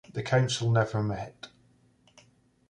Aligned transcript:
The 0.11 0.23
Council 0.23 0.71
never 0.71 1.03
met. 1.03 1.45